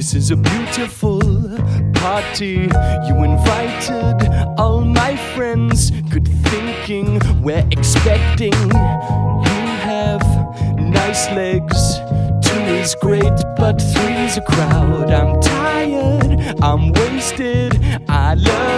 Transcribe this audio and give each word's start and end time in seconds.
This 0.00 0.14
is 0.14 0.30
a 0.30 0.36
beautiful 0.36 1.20
party 1.92 2.70
you 3.06 3.22
invited 3.22 4.30
all 4.56 4.80
my 4.80 5.14
friends. 5.34 5.90
Good 6.08 6.26
thinking, 6.44 7.20
we're 7.42 7.68
expecting. 7.70 8.54
You 8.54 9.66
have 9.84 10.22
nice 10.78 11.30
legs. 11.32 11.98
Two 12.42 12.62
is 12.80 12.94
great, 13.02 13.36
but 13.58 13.76
three's 13.92 14.38
a 14.38 14.40
crowd. 14.40 15.10
I'm 15.10 15.38
tired, 15.42 16.58
I'm 16.62 16.92
wasted. 16.92 17.78
I 18.08 18.32
love. 18.32 18.69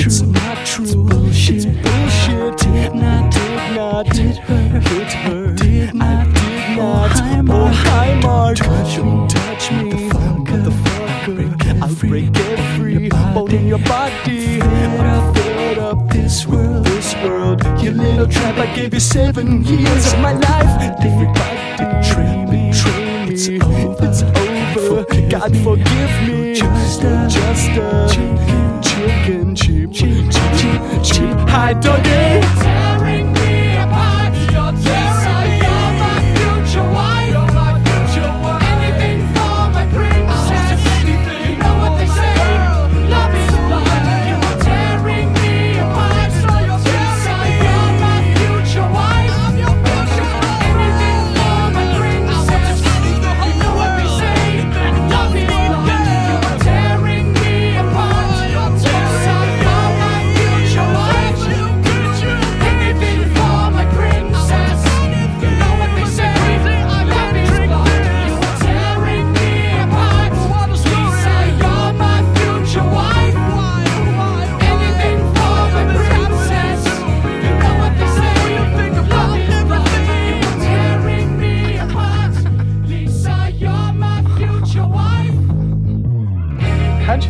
True. 0.00 0.12
It's 0.12 0.22
not 0.22 0.66
true. 0.66 0.84
It's 0.84 0.94
bullshit. 0.94 1.56
It's 1.56 1.66
bullshit. 1.66 2.58
Did 2.58 2.94
not, 2.94 3.32
did 3.32 3.76
not, 3.76 4.06
did 4.06 4.36
her 4.36 4.80
hit 4.80 5.12
her? 5.12 5.54
Did 5.54 5.94
not, 5.94 6.26
I 6.26 6.32
did 6.32 6.76
not. 6.76 7.10
Oh, 7.12 7.18
hi, 7.20 7.38
oh, 7.38 7.42
Mark. 7.42 7.70
Oh, 7.70 7.74
hi, 7.74 8.20
Mark. 8.20 8.56
Touch 8.56 8.98
me, 8.98 9.28
touch 9.28 9.72
me, 9.72 9.90
motherfucker. 10.10 11.82
I'll 11.82 11.94
break 11.94 12.36
every 12.36 13.08
bone 13.08 13.50
in 13.52 13.66
your 13.68 13.78
body. 13.80 14.60
I'm 14.62 15.34
fed 15.34 15.78
up 15.78 16.08
this 16.10 16.46
world, 16.46 16.84
this 16.86 17.14
world. 17.16 17.62
You 17.82 17.90
little 17.90 18.26
tramp, 18.26 18.58
I 18.58 18.74
gave 18.74 18.94
you 18.94 19.00
seven 19.00 19.64
years 19.64 20.12
of 20.12 20.20
my 20.20 20.32
life. 20.32 20.72
Everybody 21.04 21.60
betray 21.78 22.46
me, 22.46 22.70
betray 22.70 23.26
me. 23.26 23.32
It's 23.32 23.48
over. 23.48 24.06
It's 24.06 24.22
over. 24.22 25.04
God 25.28 25.56
forgive 25.58 26.28
me. 26.28 26.54
Just 26.54 27.02
a 27.02 27.19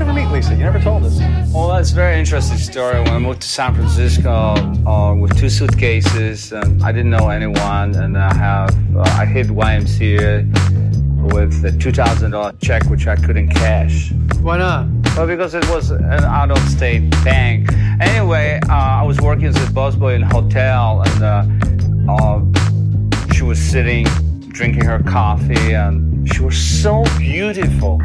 you 0.01 0.07
ever 0.07 0.19
meet 0.19 0.33
Lisa? 0.33 0.53
You 0.53 0.65
never 0.65 0.81
told 0.81 1.05
us. 1.05 1.21
Well, 1.53 1.69
that's 1.69 1.93
a 1.93 1.95
very 1.95 2.19
interesting 2.19 2.57
story. 2.57 2.99
When 3.01 3.11
I 3.11 3.19
moved 3.19 3.43
to 3.43 3.49
San 3.49 3.75
Francisco 3.75 4.55
uh, 4.87 5.15
with 5.15 5.39
two 5.39 5.51
suitcases, 5.51 6.53
and 6.53 6.83
I 6.83 6.91
didn't 6.91 7.11
know 7.11 7.29
anyone, 7.29 7.95
and 7.95 8.17
I 8.17 8.33
have 8.33 8.97
uh, 8.97 9.03
I 9.03 9.27
hit 9.27 9.49
YMCA 9.49 11.33
with 11.35 11.63
a 11.67 11.73
two 11.77 11.93
thousand 11.93 12.31
dollar 12.31 12.55
check 12.63 12.85
which 12.85 13.07
I 13.07 13.17
couldn't 13.17 13.51
cash. 13.51 14.11
Why 14.41 14.57
not? 14.57 14.87
Well, 15.17 15.27
because 15.27 15.55
it 15.55 15.69
was 15.69 15.91
an 15.91 16.25
out-of-state 16.25 17.11
bank. 17.25 17.71
Anyway, 18.01 18.59
uh, 18.71 18.73
I 18.73 19.03
was 19.03 19.21
working 19.21 19.47
as 19.47 19.57
a 19.57 19.67
busboy 19.67 20.15
in 20.15 20.23
a 20.23 20.33
hotel, 20.33 21.03
and 21.05 21.23
uh, 21.23 22.13
uh, 22.13 23.33
she 23.35 23.43
was 23.43 23.59
sitting 23.59 24.07
drinking 24.49 24.85
her 24.85 25.03
coffee, 25.03 25.75
and 25.75 26.27
she 26.33 26.43
was 26.43 26.57
so 26.57 27.05
beautiful. 27.19 28.01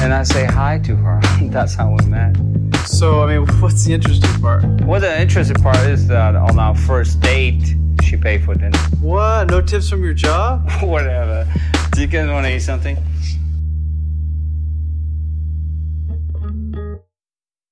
And 0.00 0.14
I 0.14 0.22
say 0.22 0.44
hi 0.44 0.78
to 0.80 0.94
her. 0.96 1.20
That's 1.50 1.74
how 1.74 1.90
we 1.90 2.06
met. 2.06 2.36
So, 2.86 3.22
I 3.22 3.36
mean, 3.36 3.46
what's 3.60 3.84
the 3.84 3.94
interesting 3.94 4.40
part? 4.40 4.64
Well, 4.82 5.00
the 5.00 5.20
interesting 5.20 5.56
part 5.62 5.78
is 5.88 6.06
that 6.08 6.36
on 6.36 6.58
our 6.58 6.74
first 6.74 7.20
date, 7.20 7.74
she 8.02 8.16
paid 8.16 8.44
for 8.44 8.54
dinner. 8.54 8.78
What? 9.00 9.50
No 9.50 9.60
tips 9.60 9.90
from 9.90 10.02
your 10.04 10.14
job? 10.14 10.70
Whatever. 10.82 11.46
Do 11.92 12.00
you 12.00 12.06
guys 12.06 12.28
want 12.28 12.46
to 12.46 12.54
eat 12.54 12.60
something? 12.60 12.96